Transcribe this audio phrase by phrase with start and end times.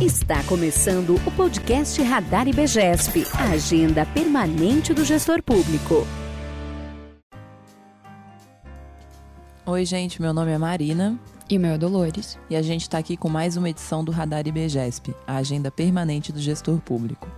[0.00, 6.06] Está começando o podcast Radar IBGESP, a agenda permanente do gestor público.
[9.66, 11.20] Oi, gente, meu nome é Marina.
[11.50, 12.38] E o meu é Dolores.
[12.48, 16.32] E a gente está aqui com mais uma edição do Radar IBGESP, a agenda permanente
[16.32, 17.28] do gestor público.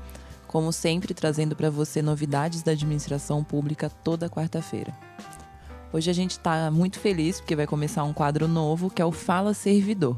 [0.47, 4.97] Como sempre, trazendo para você novidades da administração pública toda quarta-feira.
[5.93, 9.11] Hoje a gente está muito feliz porque vai começar um quadro novo que é o
[9.11, 10.17] Fala Servidor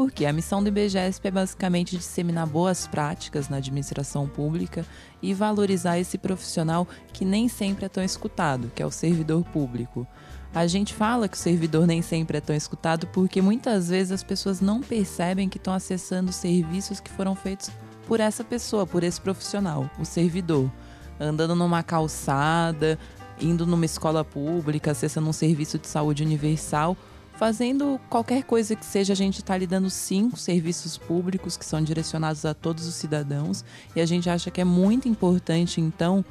[0.00, 4.82] porque a missão do IBGESP é basicamente disseminar boas práticas na administração pública
[5.20, 10.06] e valorizar esse profissional que nem sempre é tão escutado, que é o servidor público.
[10.54, 14.22] A gente fala que o servidor nem sempre é tão escutado porque muitas vezes as
[14.22, 17.70] pessoas não percebem que estão acessando serviços que foram feitos
[18.06, 20.72] por essa pessoa, por esse profissional, o servidor.
[21.20, 22.98] Andando numa calçada,
[23.38, 26.96] indo numa escola pública, acessando um serviço de saúde universal
[27.40, 31.82] fazendo qualquer coisa que seja, a gente está lhe dando cinco serviços públicos que são
[31.82, 33.64] direcionados a todos os cidadãos
[33.96, 36.22] e a gente acha que é muito importante, então,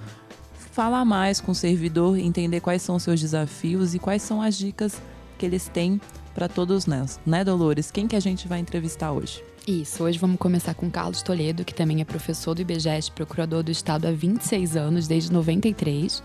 [0.53, 4.56] falar mais com o servidor, entender quais são os seus desafios e quais são as
[4.56, 5.02] dicas
[5.36, 6.00] que eles têm
[6.36, 7.89] para todos nós, né, Dolores?
[7.89, 9.44] Quem que a gente vai entrevistar hoje?
[9.67, 13.72] Isso, hoje vamos começar com Carlos Toledo, que também é professor do IBGES, procurador do
[13.72, 16.22] Estado há 26 anos, desde 93.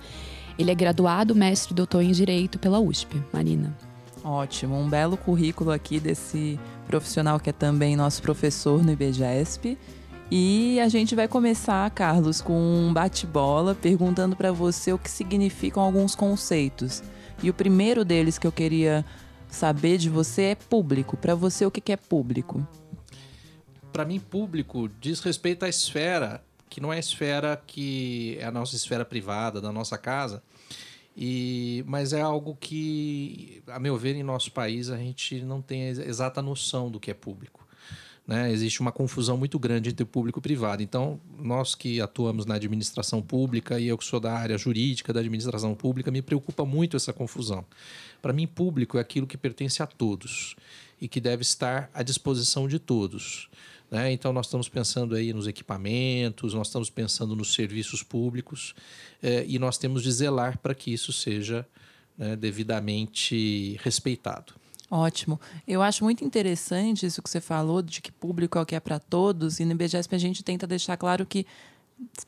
[0.58, 3.16] Ele é graduado, mestre e doutor em Direito pela USP.
[3.32, 3.74] Marina.
[4.24, 9.76] Ótimo, um belo currículo aqui desse profissional que é também nosso professor no IBGESP.
[10.30, 15.82] E a gente vai começar, Carlos, com um bate-bola perguntando para você o que significam
[15.82, 17.02] alguns conceitos.
[17.42, 19.04] E o primeiro deles que eu queria
[19.46, 21.18] saber de você é público.
[21.18, 22.66] Para você, o que é público?
[23.92, 28.50] Para mim, público diz respeito à esfera, que não é a esfera que é a
[28.50, 30.42] nossa esfera privada, da nossa casa,
[31.16, 35.84] e, mas é algo que, a meu ver, em nosso país a gente não tem
[35.84, 37.64] a exata noção do que é público.
[38.26, 38.50] Né?
[38.50, 40.82] Existe uma confusão muito grande entre público e privado.
[40.82, 45.20] Então, nós que atuamos na administração pública e eu que sou da área jurídica da
[45.20, 47.64] administração pública, me preocupa muito essa confusão.
[48.22, 50.56] Para mim, público é aquilo que pertence a todos
[51.00, 53.50] e que deve estar à disposição de todos.
[53.94, 54.10] Né?
[54.10, 58.74] Então, nós estamos pensando aí nos equipamentos, nós estamos pensando nos serviços públicos
[59.22, 61.64] eh, e nós temos de zelar para que isso seja
[62.18, 64.52] né, devidamente respeitado.
[64.90, 65.40] Ótimo.
[65.66, 68.80] Eu acho muito interessante isso que você falou, de que público é o que é
[68.80, 71.46] para todos, e no IBGESP a gente tenta deixar claro que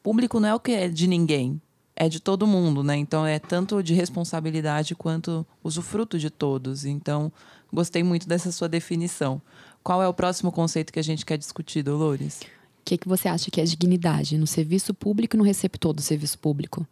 [0.05, 1.61] público não é o que é de ninguém,
[1.97, 2.95] é de todo mundo, né?
[2.97, 6.85] Então é tanto de responsabilidade quanto usufruto de todos.
[6.85, 7.33] Então,
[7.73, 9.41] gostei muito dessa sua definição.
[9.83, 12.43] Qual é o próximo conceito que a gente quer discutir, Dolores?
[12.43, 16.03] O que, que você acha que é dignidade no serviço público e no receptor do
[16.03, 16.87] serviço público?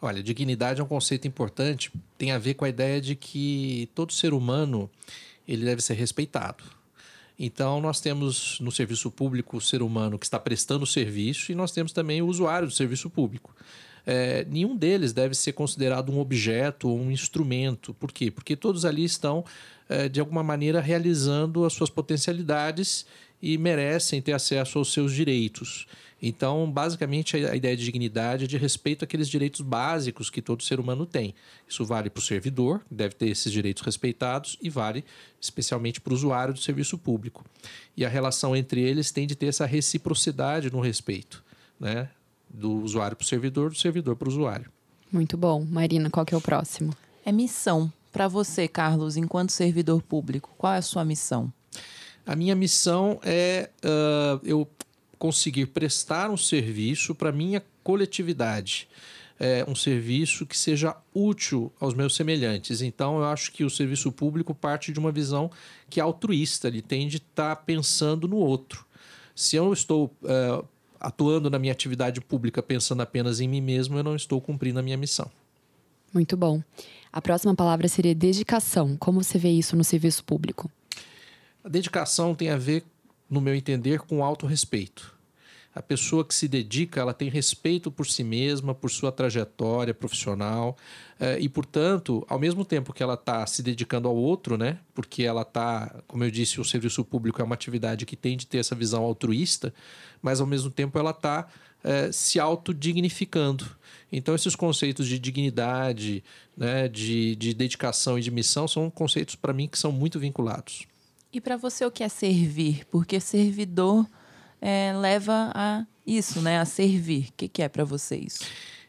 [0.00, 4.12] Olha, dignidade é um conceito importante, tem a ver com a ideia de que todo
[4.12, 4.90] ser humano
[5.48, 6.62] ele deve ser respeitado.
[7.38, 11.72] Então, nós temos no serviço público o ser humano que está prestando serviço e nós
[11.72, 13.54] temos também o usuário do serviço público.
[14.06, 17.92] É, nenhum deles deve ser considerado um objeto ou um instrumento.
[17.94, 18.30] Por quê?
[18.30, 19.44] Porque todos ali estão
[19.88, 23.04] eh, de alguma maneira realizando as suas potencialidades
[23.40, 25.86] e merecem ter acesso aos seus direitos.
[26.20, 30.80] Então, basicamente, a ideia de dignidade é de respeito àqueles direitos básicos que todo ser
[30.80, 31.34] humano tem.
[31.68, 35.04] Isso vale para o servidor, deve ter esses direitos respeitados, e vale
[35.40, 37.44] especialmente para o usuário do serviço público.
[37.96, 41.44] E a relação entre eles tem de ter essa reciprocidade no respeito,
[41.78, 42.08] né?
[42.56, 44.70] Do usuário para o servidor, do servidor para o usuário.
[45.12, 45.64] Muito bom.
[45.64, 46.92] Marina, qual que é o próximo?
[47.24, 47.92] É missão.
[48.12, 51.52] Para você, Carlos, enquanto servidor público, qual é a sua missão?
[52.24, 54.66] A minha missão é uh, eu
[55.18, 58.88] conseguir prestar um serviço para minha coletividade.
[59.38, 62.80] É, um serviço que seja útil aos meus semelhantes.
[62.80, 65.50] Então, eu acho que o serviço público parte de uma visão
[65.90, 68.86] que é altruísta, ele tem de estar tá pensando no outro.
[69.34, 70.66] Se eu estou uh,
[71.00, 74.82] atuando na minha atividade pública pensando apenas em mim mesmo, eu não estou cumprindo a
[74.82, 75.30] minha missão.
[76.12, 76.62] Muito bom.
[77.12, 78.96] A próxima palavra seria dedicação.
[78.96, 80.70] Como você vê isso no serviço público?
[81.64, 82.84] A dedicação tem a ver,
[83.28, 85.15] no meu entender, com autorrespeito.
[85.76, 90.74] A pessoa que se dedica, ela tem respeito por si mesma, por sua trajetória profissional
[91.20, 94.78] eh, e, portanto, ao mesmo tempo que ela está se dedicando ao outro, né?
[94.94, 98.46] Porque ela está, como eu disse, o serviço público é uma atividade que tem de
[98.46, 99.74] ter essa visão altruísta,
[100.22, 101.46] mas ao mesmo tempo ela está
[101.84, 103.66] eh, se autodignificando.
[104.10, 106.24] Então, esses conceitos de dignidade,
[106.56, 110.86] né, de, de dedicação e de missão são conceitos, para mim, que são muito vinculados.
[111.30, 112.86] E para você, o que é servir?
[112.90, 114.06] Porque servidor
[114.66, 116.58] é, leva a isso, né?
[116.58, 117.28] A servir.
[117.28, 118.44] O que, que é para você isso?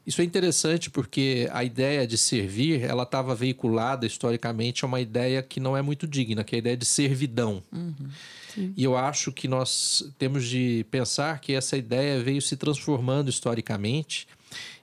[0.07, 5.43] Isso é interessante porque a ideia de servir, ela estava veiculada historicamente a uma ideia
[5.43, 7.61] que não é muito digna, que é a ideia de servidão.
[7.71, 8.73] Uhum.
[8.75, 14.27] E eu acho que nós temos de pensar que essa ideia veio se transformando historicamente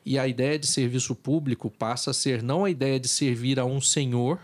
[0.06, 3.64] e a ideia de serviço público passa a ser não a ideia de servir a
[3.64, 4.38] um senhor,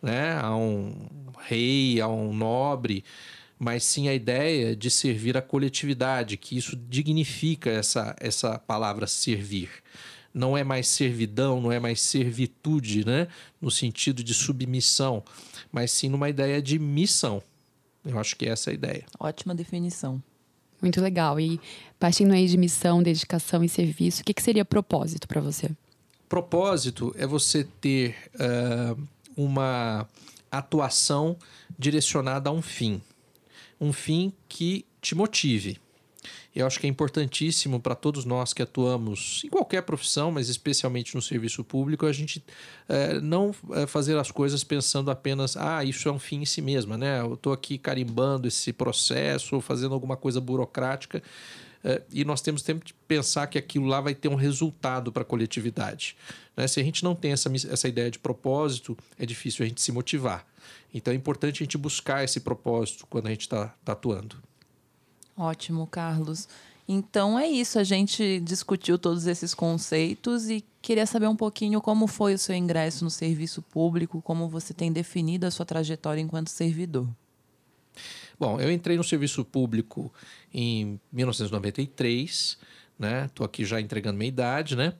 [0.00, 0.94] né, a um
[1.40, 3.04] rei, a um nobre,
[3.64, 9.70] mas sim a ideia de servir a coletividade, que isso dignifica essa, essa palavra servir.
[10.34, 13.26] Não é mais servidão, não é mais servitude, né?
[13.62, 15.24] no sentido de submissão,
[15.72, 17.42] mas sim numa ideia de missão.
[18.04, 19.06] Eu acho que essa é a ideia.
[19.18, 20.22] Ótima definição.
[20.82, 21.40] Muito legal.
[21.40, 21.58] E
[21.98, 25.70] partindo aí de missão, dedicação e serviço, o que, que seria propósito para você?
[26.28, 29.02] Propósito é você ter uh,
[29.34, 30.06] uma
[30.50, 31.38] atuação
[31.78, 33.00] direcionada a um fim
[33.80, 35.78] um fim que te motive.
[36.54, 41.14] Eu acho que é importantíssimo para todos nós que atuamos em qualquer profissão, mas especialmente
[41.14, 42.42] no serviço público, a gente
[42.88, 46.62] é, não é, fazer as coisas pensando apenas, ah, isso é um fim em si
[46.62, 47.20] mesma, né?
[47.20, 51.22] Eu estou aqui carimbando esse processo, ou fazendo alguma coisa burocrática,
[51.82, 55.22] é, e nós temos tempo de pensar que aquilo lá vai ter um resultado para
[55.22, 56.16] a coletividade.
[56.56, 56.66] Né?
[56.66, 59.92] Se a gente não tem essa, essa ideia de propósito, é difícil a gente se
[59.92, 60.46] motivar.
[60.92, 64.36] Então é importante a gente buscar esse propósito quando a gente está tá atuando.
[65.36, 66.48] Ótimo, Carlos.
[66.86, 72.06] Então é isso, a gente discutiu todos esses conceitos e queria saber um pouquinho como
[72.06, 76.48] foi o seu ingresso no serviço público, como você tem definido a sua trajetória enquanto
[76.48, 77.08] servidor.
[78.38, 80.12] Bom, eu entrei no serviço público
[80.52, 82.58] em 1993,
[82.98, 83.28] né?
[83.34, 84.94] Tô aqui já entregando minha idade, né?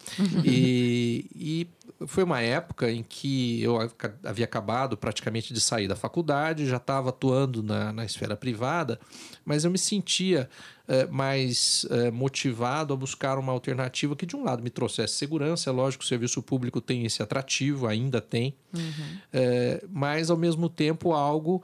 [0.44, 1.68] e, e
[2.06, 3.78] foi uma época em que eu
[4.24, 8.98] havia acabado praticamente de sair da faculdade, já estava atuando na, na esfera privada,
[9.44, 10.48] mas eu me sentia
[10.86, 15.70] é, mais é, motivado a buscar uma alternativa que, de um lado, me trouxesse segurança.
[15.70, 19.18] É lógico que o serviço público tem esse atrativo, ainda tem, uhum.
[19.32, 21.62] é, mas, ao mesmo tempo, algo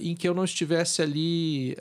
[0.00, 1.76] em que eu não estivesse ali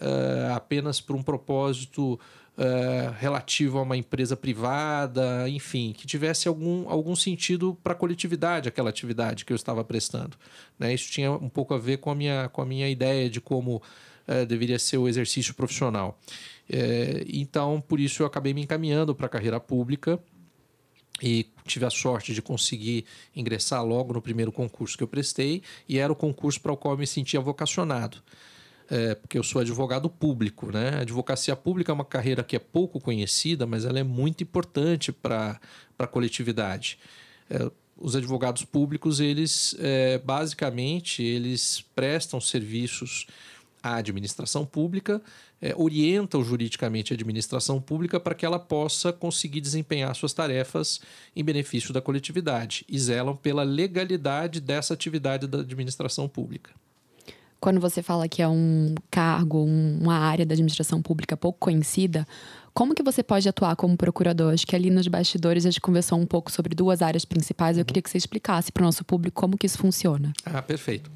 [0.56, 2.20] apenas por um propósito
[2.58, 8.70] uh, relativo a uma empresa privada, enfim, que tivesse algum, algum sentido para a coletividade
[8.70, 10.38] aquela atividade que eu estava prestando.
[10.78, 10.94] Né?
[10.94, 13.78] Isso tinha um pouco a ver com a minha, com a minha ideia de como
[14.28, 16.20] uh, deveria ser o exercício profissional.
[16.70, 20.20] Uh, então, por isso, eu acabei me encaminhando para a carreira pública
[21.22, 23.06] e tive a sorte de conseguir
[23.36, 26.96] ingressar logo no primeiro concurso que eu prestei e era o concurso para o qual
[26.96, 28.22] eu me sentia vocacionado
[28.94, 30.90] é, porque eu sou advogado público, né?
[30.90, 35.12] A advocacia pública é uma carreira que é pouco conhecida, mas ela é muito importante
[35.12, 35.60] para
[35.98, 37.00] a coletividade.
[37.50, 43.26] É, os advogados públicos, eles é, basicamente eles prestam serviços
[43.82, 45.20] à administração pública,
[45.60, 51.02] é, orientam juridicamente a administração pública para que ela possa conseguir desempenhar suas tarefas
[51.36, 56.83] em benefício da coletividade e zelam pela legalidade dessa atividade da administração pública
[57.64, 62.28] quando você fala que é um cargo, uma área da administração pública pouco conhecida,
[62.74, 64.54] como que você pode atuar como procurador?
[64.54, 67.78] Acho que ali nos bastidores a gente conversou um pouco sobre duas áreas principais.
[67.78, 70.34] Eu queria que você explicasse para o nosso público como que isso funciona.
[70.46, 71.10] Ah, perfeito.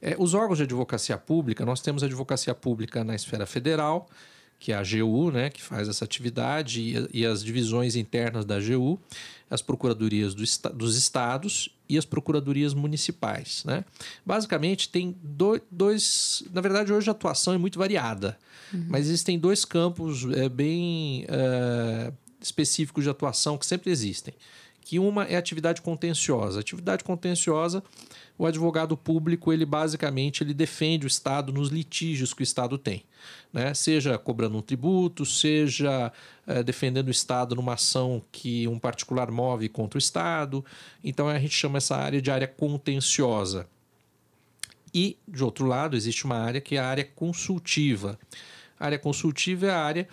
[0.00, 4.08] É, os órgãos de advocacia pública, nós temos a advocacia pública na esfera federal,
[4.60, 8.56] que é a AGU, né, que faz essa atividade, e, e as divisões internas da
[8.56, 9.00] AGU,
[9.50, 13.64] as procuradorias do, dos estados e as procuradorias municipais.
[13.64, 13.84] Né?
[14.24, 16.44] Basicamente, tem dois, dois.
[16.52, 18.38] Na verdade, hoje a atuação é muito variada,
[18.72, 18.86] uhum.
[18.88, 24.34] mas existem dois campos é, bem é, específicos de atuação que sempre existem.
[24.80, 26.60] Que uma é atividade contenciosa.
[26.60, 27.82] Atividade contenciosa
[28.40, 33.04] o advogado público ele basicamente ele defende o Estado nos litígios que o Estado tem,
[33.52, 33.74] né?
[33.74, 36.10] Seja cobrando um tributo, seja
[36.46, 40.64] é, defendendo o Estado numa ação que um particular move contra o Estado.
[41.04, 43.68] Então a gente chama essa área de área contenciosa.
[44.94, 48.18] E de outro lado existe uma área que é a área consultiva.
[48.80, 50.08] A área consultiva é a área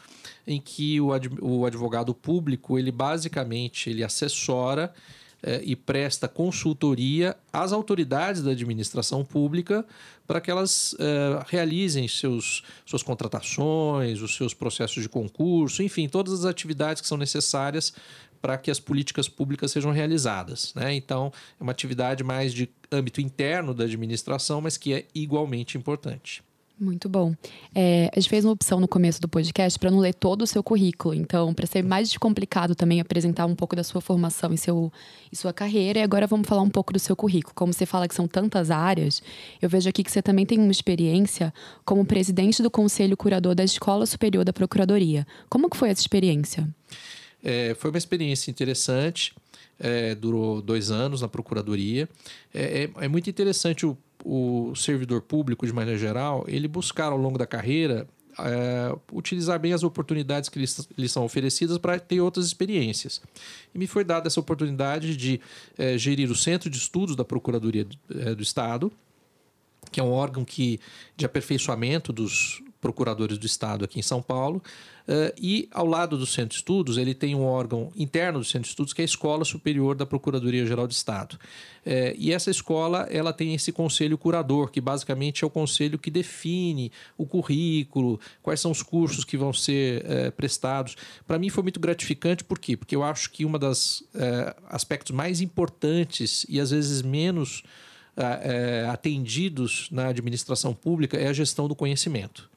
[0.45, 4.93] em que o advogado público ele basicamente ele assessora
[5.41, 9.86] é, e presta consultoria às autoridades da administração pública
[10.25, 16.33] para que elas é, realizem seus, suas contratações, os seus processos de concurso, enfim, todas
[16.33, 17.93] as atividades que são necessárias
[18.41, 20.74] para que as políticas públicas sejam realizadas.
[20.75, 20.93] Né?
[20.95, 26.43] Então, é uma atividade mais de âmbito interno da administração, mas que é igualmente importante.
[26.79, 27.34] Muito bom.
[27.74, 30.48] É, a gente fez uma opção no começo do podcast para não ler todo o
[30.48, 31.15] seu currículo.
[31.15, 34.93] Então, para ser mais complicado também apresentar um pouco da sua formação e, seu,
[35.31, 36.00] e sua carreira.
[36.00, 37.55] E agora vamos falar um pouco do seu currículo.
[37.55, 39.24] Como você fala que são tantas áreas,
[39.60, 41.51] eu vejo aqui que você também tem uma experiência
[41.84, 45.25] como presidente do Conselho Curador da Escola Superior da Procuradoria.
[45.50, 46.67] Como que foi essa experiência?
[47.43, 49.34] É, foi uma experiência interessante,
[49.79, 52.07] é, durou dois anos na Procuradoria.
[52.53, 53.98] É, é, é muito interessante o,
[54.29, 58.05] o servidor público, de maneira geral, ele buscar ao longo da carreira
[58.39, 63.22] é, utilizar bem as oportunidades que lhes, são oferecidas para ter outras experiências.
[63.74, 65.39] E me foi dada essa oportunidade de
[65.77, 68.91] é, gerir o Centro de Estudos da Procuradoria do, é, do Estado,
[69.91, 70.79] que é um órgão que,
[71.15, 74.62] de aperfeiçoamento dos procuradores do Estado aqui em São Paulo.
[75.07, 78.63] Uh, e ao lado do Centro de Estudos, ele tem um órgão interno do Centro
[78.63, 81.39] de Estudos, que é a Escola Superior da Procuradoria-Geral do Estado.
[81.86, 86.12] Uh, e essa escola ela tem esse conselho curador, que basicamente é o conselho que
[86.12, 90.98] define o currículo, quais são os cursos que vão ser uh, prestados.
[91.25, 92.75] Para mim foi muito gratificante, por quê?
[92.75, 94.03] Porque eu acho que uma das
[94.69, 97.63] aspectos mais importantes e às vezes menos
[98.91, 102.50] atendidos na administração pública é a gestão do conhecimento.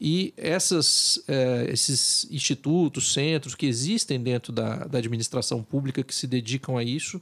[0.00, 6.26] E essas, é, esses institutos, centros que existem dentro da, da administração pública que se
[6.26, 7.20] dedicam a isso,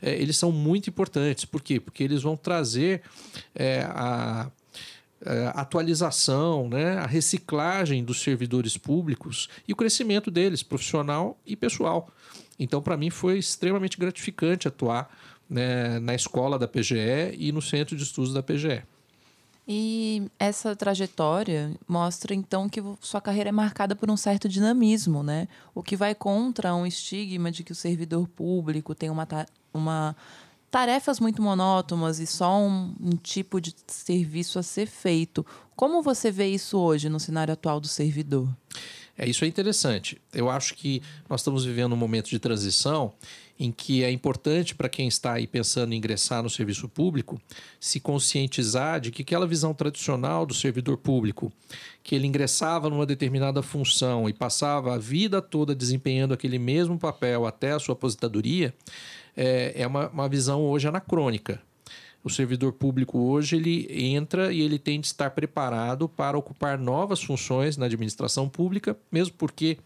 [0.00, 1.44] é, eles são muito importantes.
[1.44, 1.80] Por quê?
[1.80, 3.02] Porque eles vão trazer
[3.54, 4.50] é, a,
[5.24, 12.08] a atualização, né, a reciclagem dos servidores públicos e o crescimento deles, profissional e pessoal.
[12.58, 15.08] Então, para mim, foi extremamente gratificante atuar
[15.48, 18.82] né, na escola da PGE e no centro de estudos da PGE.
[19.70, 25.46] E essa trajetória mostra então que sua carreira é marcada por um certo dinamismo, né?
[25.74, 29.28] O que vai contra um estigma de que o servidor público tem uma,
[29.74, 30.16] uma
[30.70, 35.44] tarefas muito monótonas e só um, um tipo de serviço a ser feito.
[35.76, 38.48] Como você vê isso hoje no cenário atual do servidor?
[39.18, 40.18] É, isso é interessante.
[40.32, 43.12] Eu acho que nós estamos vivendo um momento de transição
[43.58, 47.40] em que é importante para quem está aí pensando em ingressar no serviço público
[47.80, 51.52] se conscientizar de que aquela visão tradicional do servidor público,
[52.02, 57.46] que ele ingressava numa determinada função e passava a vida toda desempenhando aquele mesmo papel
[57.46, 58.72] até a sua aposentadoria,
[59.36, 61.60] é, é uma, uma visão hoje anacrônica.
[62.22, 67.22] O servidor público hoje ele entra e ele tem de estar preparado para ocupar novas
[67.22, 69.78] funções na administração pública, mesmo porque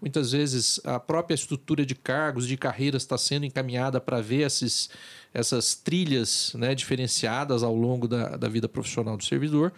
[0.00, 4.90] Muitas vezes a própria estrutura de cargos, de carreiras está sendo encaminhada para ver esses,
[5.34, 9.72] essas trilhas né, diferenciadas ao longo da, da vida profissional do servidor.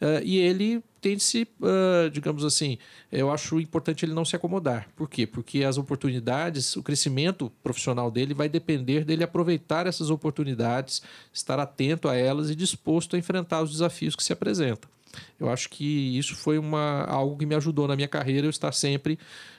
[0.00, 2.78] Uh, e ele tem de se, uh, digamos assim,
[3.12, 4.88] eu acho importante ele não se acomodar.
[4.96, 5.26] Por quê?
[5.26, 11.00] Porque as oportunidades, o crescimento profissional dele vai depender dele aproveitar essas oportunidades,
[11.32, 14.90] estar atento a elas e disposto a enfrentar os desafios que se apresentam.
[15.38, 18.72] Eu acho que isso foi uma, algo que me ajudou na minha carreira, eu estar
[18.72, 19.18] sempre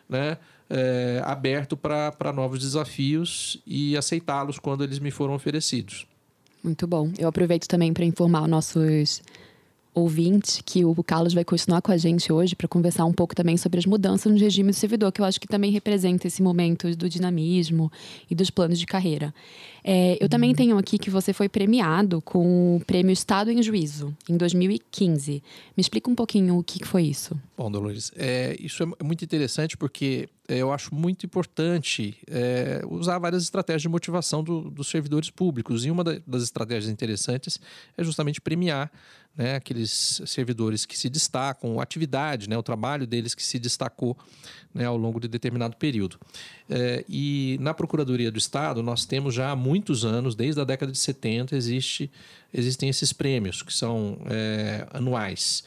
[0.10, 0.38] né,
[0.70, 6.08] é, aberto para novos desafios e aceitá-los quando eles me foram oferecidos.
[6.64, 7.12] Muito bom.
[7.18, 9.22] Eu aproveito também para informar nossos
[9.96, 13.56] ouvinte que o Carlos vai continuar com a gente hoje para conversar um pouco também
[13.56, 16.94] sobre as mudanças no regime do servidor, que eu acho que também representa esse momento
[16.96, 17.92] do dinamismo
[18.30, 19.34] e dos planos de carreira.
[19.88, 20.56] É, eu também uhum.
[20.56, 25.44] tenho aqui que você foi premiado com o Prêmio Estado em Juízo, em 2015.
[25.78, 27.40] Me explica um pouquinho o que foi isso.
[27.56, 33.18] Bom, Dolores, é, isso é muito interessante porque é, eu acho muito importante é, usar
[33.20, 35.86] várias estratégias de motivação do, dos servidores públicos.
[35.86, 37.60] E uma das estratégias interessantes
[37.96, 38.92] é justamente premiar
[39.38, 44.18] né, aqueles servidores que se destacam, a atividade, né, o trabalho deles que se destacou
[44.74, 46.18] né, ao longo de determinado período.
[46.70, 50.92] É, e na Procuradoria do Estado, nós temos já há muitos anos, desde a década
[50.92, 52.12] de 70, existe,
[52.54, 55.64] existem esses prêmios que são é, anuais.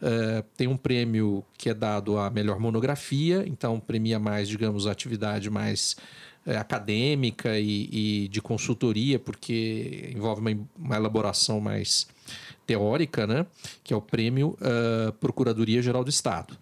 [0.00, 4.90] É, tem um prêmio que é dado à melhor monografia, então premia mais, digamos, a
[4.90, 5.96] atividade mais
[6.44, 12.08] é, acadêmica e, e, de consultoria, porque envolve uma, uma elaboração mais
[12.66, 13.46] teórica, né?
[13.82, 16.56] que é o Prêmio uh, Procuradoria Geral do Estado.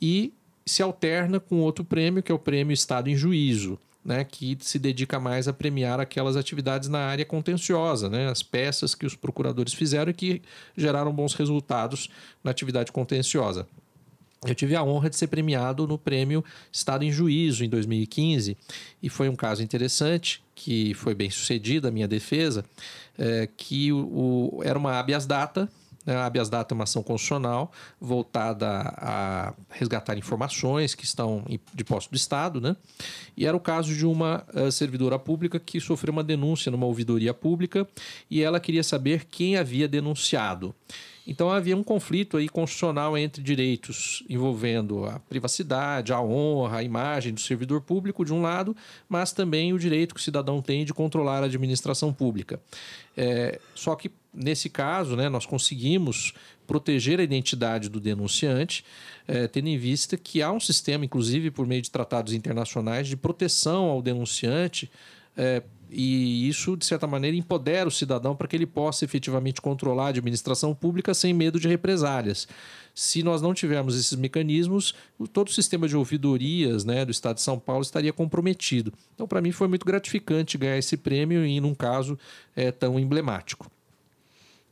[0.00, 0.32] E
[0.64, 4.78] se alterna com outro prêmio, que é o Prêmio Estado em Juízo, né, que se
[4.78, 9.74] dedica mais a premiar aquelas atividades na área contenciosa, né, as peças que os procuradores
[9.74, 10.42] fizeram e que
[10.76, 12.08] geraram bons resultados
[12.42, 13.66] na atividade contenciosa.
[14.46, 18.56] Eu tive a honra de ser premiado no prêmio Estado em Juízo em 2015
[19.02, 22.64] e foi um caso interessante que foi bem sucedido a minha defesa,
[23.18, 25.68] é, que o, o, era uma habeas data
[26.08, 26.16] né?
[26.16, 28.66] A habeas data é uma ação constitucional voltada
[28.96, 32.74] a resgatar informações que estão de posse do Estado, né?
[33.36, 37.34] E era o caso de uma uh, servidora pública que sofreu uma denúncia numa ouvidoria
[37.34, 37.86] pública
[38.30, 40.74] e ela queria saber quem havia denunciado.
[41.28, 47.34] Então havia um conflito aí constitucional entre direitos envolvendo a privacidade, a honra, a imagem
[47.34, 48.74] do servidor público de um lado,
[49.06, 52.58] mas também o direito que o cidadão tem de controlar a administração pública.
[53.14, 56.32] É, só que nesse caso, né, nós conseguimos
[56.66, 58.82] proteger a identidade do denunciante,
[59.26, 63.18] é, tendo em vista que há um sistema, inclusive por meio de tratados internacionais, de
[63.18, 64.90] proteção ao denunciante.
[65.36, 70.06] É, e isso, de certa maneira, empodera o cidadão para que ele possa efetivamente controlar
[70.06, 72.46] a administração pública sem medo de represálias.
[72.94, 74.94] Se nós não tivermos esses mecanismos,
[75.32, 78.92] todo o sistema de ouvidorias né, do Estado de São Paulo estaria comprometido.
[79.14, 82.18] Então, para mim, foi muito gratificante ganhar esse prêmio e num caso
[82.56, 83.70] é, tão emblemático.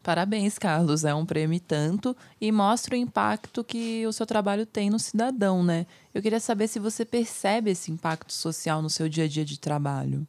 [0.03, 1.05] Parabéns, Carlos.
[1.05, 5.65] É um prêmio tanto e mostra o impacto que o seu trabalho tem no cidadão,
[5.65, 5.85] né?
[6.15, 9.59] Eu queria saber se você percebe esse impacto social no seu dia a dia de
[9.59, 10.25] trabalho.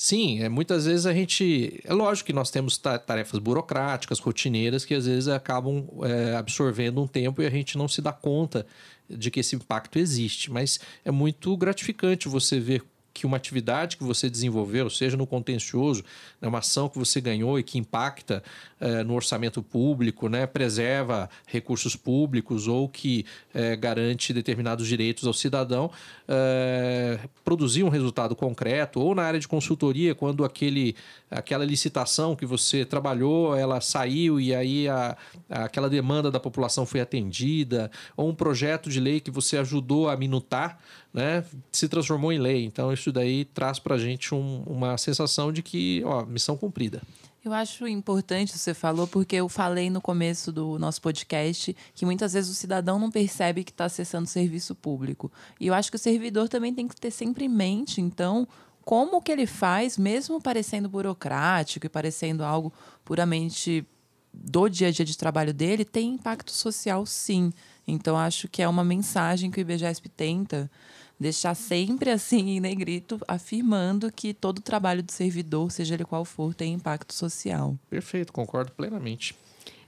[0.00, 1.80] Sim, é, muitas vezes a gente.
[1.82, 7.06] É lógico que nós temos tarefas burocráticas, rotineiras, que às vezes acabam é, absorvendo um
[7.08, 8.64] tempo e a gente não se dá conta
[9.10, 10.52] de que esse impacto existe.
[10.52, 16.04] Mas é muito gratificante você ver que uma atividade que você desenvolveu, seja no contencioso,
[16.40, 18.42] né, uma ação que você ganhou e que impacta
[18.80, 25.32] eh, no orçamento público, né, preserva recursos públicos ou que eh, garante determinados direitos ao
[25.32, 25.90] cidadão,
[26.28, 30.94] eh, produzir um resultado concreto, ou na área de consultoria, quando aquele,
[31.30, 35.16] aquela licitação que você trabalhou, ela saiu e aí a,
[35.48, 40.16] aquela demanda da população foi atendida, ou um projeto de lei que você ajudou a
[40.16, 40.78] minutar,
[41.12, 42.64] né, se transformou em lei.
[42.64, 47.02] Então, isso daí traz para a gente um, uma sensação de que, ó, missão cumprida.
[47.44, 52.32] Eu acho importante você falou, porque eu falei no começo do nosso podcast que muitas
[52.32, 55.30] vezes o cidadão não percebe que está acessando serviço público.
[55.58, 58.46] E eu acho que o servidor também tem que ter sempre em mente, então,
[58.84, 62.72] como que ele faz, mesmo parecendo burocrático e parecendo algo
[63.04, 63.86] puramente
[64.32, 67.52] do dia a dia de trabalho dele, tem impacto social sim.
[67.88, 70.70] Então, acho que é uma mensagem que o IBGESP tenta
[71.18, 76.54] deixar sempre assim em negrito, afirmando que todo trabalho do servidor, seja ele qual for,
[76.54, 77.76] tem impacto social.
[77.88, 79.34] Perfeito, concordo plenamente.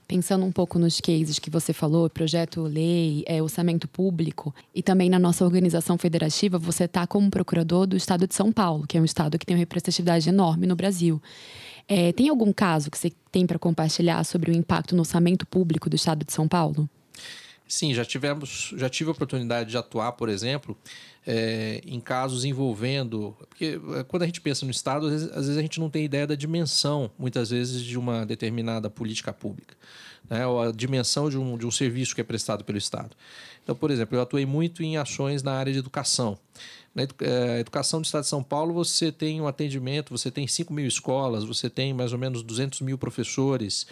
[0.07, 5.09] Pensando um pouco nos cases que você falou, projeto lei, é, orçamento público, e também
[5.09, 9.01] na nossa organização federativa, você está como procurador do estado de São Paulo, que é
[9.01, 11.21] um estado que tem uma representatividade enorme no Brasil.
[11.87, 15.89] É, tem algum caso que você tem para compartilhar sobre o impacto no orçamento público
[15.89, 16.89] do estado de São Paulo?
[17.71, 20.77] Sim, já tivemos, já tive a oportunidade de atuar, por exemplo,
[21.25, 23.33] é, em casos envolvendo.
[23.47, 25.89] Porque é, quando a gente pensa no Estado, às vezes, às vezes, a gente não
[25.89, 29.73] tem ideia da dimensão, muitas vezes, de uma determinada política pública,
[30.29, 30.45] né?
[30.45, 33.15] ou a dimensão de um, de um serviço que é prestado pelo Estado.
[33.63, 36.37] Então, por exemplo, eu atuei muito em ações na área de educação.
[36.93, 40.73] Na é, educação do Estado de São Paulo, você tem um atendimento, você tem 5
[40.73, 43.87] mil escolas, você tem mais ou menos 200 mil professores.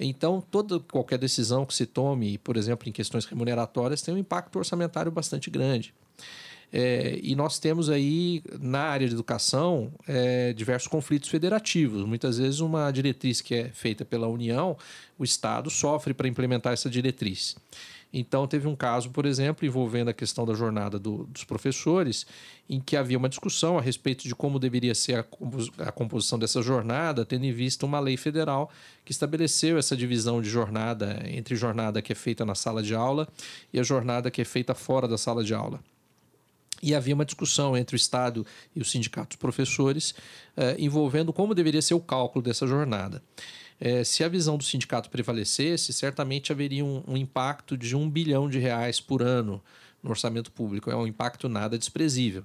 [0.00, 4.56] Então, toda qualquer decisão que se tome, por exemplo, em questões remuneratórias, tem um impacto
[4.56, 5.92] orçamentário bastante grande.
[6.72, 12.04] É, e nós temos aí, na área de educação, é, diversos conflitos federativos.
[12.04, 14.76] Muitas vezes, uma diretriz que é feita pela União,
[15.18, 17.56] o Estado sofre para implementar essa diretriz.
[18.12, 22.26] Então, teve um caso, por exemplo, envolvendo a questão da jornada do, dos professores,
[22.68, 25.24] em que havia uma discussão a respeito de como deveria ser a,
[25.78, 28.70] a, composição dessa jornada, tendo em vista uma lei federal
[29.04, 33.28] que estabeleceu essa divisão de jornada entre jornada que é feita na sala de aula
[33.72, 35.80] e a jornada que é feita fora da sala de aula.
[36.82, 38.44] E havia uma discussão entre o Estado
[38.74, 40.14] e os sindicatos professores
[40.56, 43.22] eh, envolvendo como deveria ser o cálculo dessa jornada.
[43.80, 48.48] É, se a visão do sindicato prevalecesse, certamente haveria um, um, impacto de um bilhão
[48.48, 49.62] de reais por ano
[50.02, 50.90] no orçamento público.
[50.90, 52.44] É um impacto nada desprezível.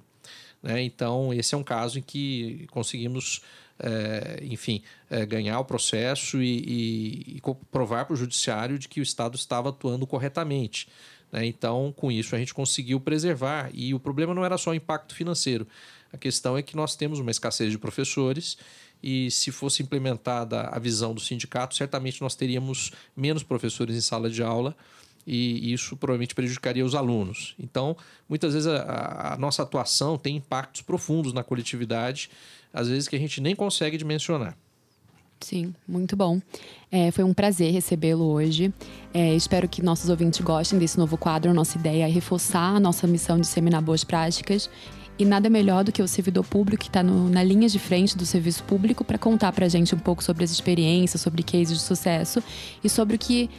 [0.62, 0.82] Né?
[0.82, 3.42] Então, esse é um caso em que conseguimos,
[3.78, 9.00] é, enfim, é, ganhar o processo e, e, e provar para o judiciário de que
[9.00, 10.88] o Estado estava atuando corretamente.
[11.30, 11.44] Né?
[11.44, 13.70] Então, com isso, a gente conseguiu preservar.
[13.74, 15.66] E o problema não era só o impacto financeiro.
[16.10, 18.56] A questão é que nós temos uma escassez de professores
[19.02, 24.28] e se fosse implementada a visão do sindicato, certamente nós teríamos menos professores em sala
[24.28, 24.76] de aula
[25.26, 27.54] e isso provavelmente prejudicaria os alunos.
[27.58, 27.96] Então,
[28.28, 32.30] muitas vezes a, a nossa atuação tem impactos profundos na coletividade,
[32.72, 34.56] às vezes que a gente nem consegue dimensionar.
[35.40, 36.40] Sim, muito bom.
[36.90, 38.72] É, foi um prazer recebê-lo hoje.
[39.12, 41.52] É, espero que nossos ouvintes gostem desse novo quadro.
[41.52, 44.70] Nossa ideia é reforçar a nossa missão de disseminar boas práticas
[45.18, 48.26] e nada melhor do que o servidor público que está na linha de frente do
[48.26, 51.82] serviço público para contar para a gente um pouco sobre as experiências, sobre cases de
[51.82, 52.42] sucesso
[52.82, 53.50] e sobre o que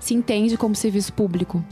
[0.00, 1.64] se entende como serviço público.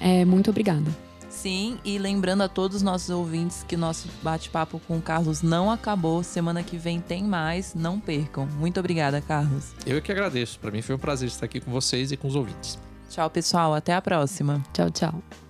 [0.00, 0.90] É, muito obrigada.
[1.28, 5.70] Sim, e lembrando a todos os nossos ouvintes que nosso bate-papo com o Carlos não
[5.70, 6.22] acabou.
[6.22, 8.46] Semana que vem tem mais, não percam.
[8.58, 9.72] Muito obrigada, Carlos.
[9.86, 10.58] Eu que agradeço.
[10.60, 12.78] Para mim foi um prazer estar aqui com vocês e com os ouvintes.
[13.08, 13.74] Tchau, pessoal.
[13.74, 14.62] Até a próxima.
[14.72, 15.41] Tchau, tchau.